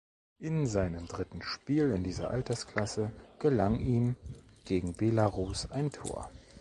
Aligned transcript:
In 0.39 0.65
seinem 0.65 1.05
dritten 1.05 1.43
Spiel 1.43 1.91
in 1.91 2.03
dieser 2.03 2.31
Altersklasse 2.31 3.11
gelang 3.37 3.77
ihm 3.79 4.15
gegen 4.65 4.93
Belarus 4.95 5.69
ein 5.69 5.91
Tor. 5.91 6.31